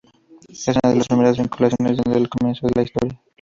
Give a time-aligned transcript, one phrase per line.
[0.49, 3.21] Es una de las primeras vinculaciones desde el comienzo de la historia.